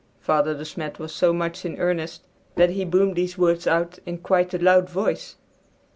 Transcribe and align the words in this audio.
Father 0.19 0.55
De 0.55 0.65
Smet 0.65 0.97
was 0.97 1.13
so 1.13 1.31
much 1.31 1.63
in 1.63 1.77
earnest 1.77 2.23
that 2.55 2.71
he 2.71 2.85
boomed 2.85 3.15
these 3.15 3.37
words 3.37 3.67
out 3.67 3.99
in 4.03 4.17
quite 4.17 4.51
a 4.51 4.57
loud 4.57 4.89
voice. 4.89 5.35